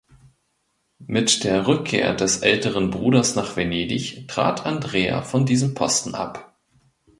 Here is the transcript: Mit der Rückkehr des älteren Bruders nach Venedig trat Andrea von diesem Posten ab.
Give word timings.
Mit 1.05 1.43
der 1.43 1.67
Rückkehr 1.67 2.15
des 2.15 2.37
älteren 2.39 2.89
Bruders 2.89 3.35
nach 3.35 3.55
Venedig 3.55 4.27
trat 4.27 4.65
Andrea 4.65 5.21
von 5.21 5.45
diesem 5.45 5.75
Posten 5.75 6.15
ab. 6.15 6.55